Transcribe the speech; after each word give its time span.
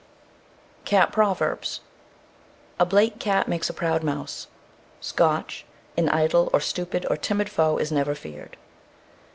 _CAT 0.83 1.11
PROVERBS. 1.11 1.81
A 2.79 2.87
BLATE 2.87 3.19
cat 3.19 3.47
makes 3.47 3.69
a 3.69 3.73
proud 3.73 4.03
mouse 4.03 4.47
(Scotch). 4.99 5.63
An 5.95 6.09
idle, 6.09 6.49
or 6.51 6.59
stupid, 6.59 7.05
or 7.07 7.15
timid 7.15 7.49
foe 7.51 7.77
is 7.77 7.91
never 7.91 8.15
feared. 8.15 8.57